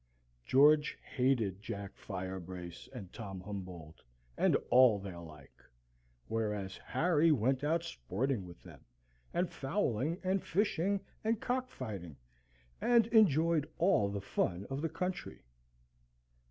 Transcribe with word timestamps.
George 0.43 0.97
hated 1.03 1.61
Jack 1.61 1.95
Firebrace 1.95 2.89
and 2.91 3.13
Tom 3.13 3.39
Humbold, 3.43 4.01
and 4.35 4.55
all 4.71 4.97
their 4.97 5.19
like; 5.19 5.61
whereas 6.27 6.75
Harry 6.77 7.31
went 7.31 7.63
out 7.63 7.83
sporting 7.83 8.43
with 8.47 8.63
them, 8.63 8.83
and 9.31 9.51
fowling, 9.51 10.19
and 10.23 10.43
fishing, 10.43 11.01
and 11.23 11.39
cock 11.39 11.69
fighting, 11.69 12.17
and 12.81 13.05
enjoyed 13.13 13.69
all 13.77 14.09
the 14.09 14.21
fun 14.21 14.65
of 14.71 14.81
the 14.81 14.89
country. 14.89 15.43